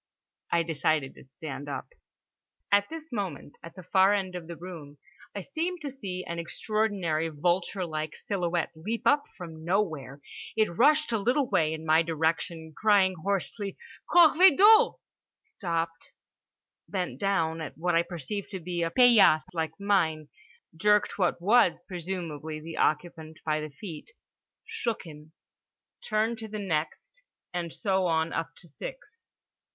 I 0.51 0.63
decided 0.63 1.13
to 1.13 1.23
stand 1.25 1.69
up. 1.69 1.89
At 2.71 2.89
this 2.89 3.11
moment, 3.11 3.53
at 3.61 3.75
the 3.75 3.83
far 3.83 4.15
end 4.15 4.33
of 4.33 4.47
the 4.47 4.55
room, 4.55 4.97
I 5.35 5.41
seemed 5.41 5.81
to 5.81 5.91
see 5.91 6.23
an 6.25 6.39
extraordinary 6.39 7.29
vulture 7.29 7.85
like 7.85 8.15
silhouette 8.15 8.71
leap 8.75 9.03
up 9.05 9.25
from 9.37 9.63
nowhere. 9.63 10.19
It 10.57 10.75
rushed 10.75 11.11
a 11.11 11.19
little 11.19 11.47
way 11.47 11.71
in 11.71 11.85
my 11.85 12.01
direction 12.01 12.73
crying 12.75 13.13
hoarsely 13.21 13.77
"Corvée 14.09 14.57
d'eau!"—stopped, 14.57 16.09
bent 16.89 17.19
down 17.19 17.61
at 17.61 17.77
what 17.77 17.93
I 17.93 18.01
perceived 18.01 18.49
to 18.49 18.59
be 18.59 18.81
a 18.81 18.89
paillasse 18.89 19.43
like 19.53 19.79
mine, 19.79 20.29
jerked 20.75 21.19
what 21.19 21.39
was 21.39 21.77
presumably 21.87 22.59
the 22.59 22.77
occupant 22.77 23.37
by 23.45 23.59
the 23.61 23.69
feet, 23.69 24.13
shook 24.65 25.03
him, 25.03 25.33
turned 26.03 26.39
to 26.39 26.47
the 26.47 26.57
next, 26.57 27.21
and 27.53 27.71
so 27.71 28.07
on 28.07 28.33
up 28.33 28.55
to 28.55 28.67
six. 28.67 29.27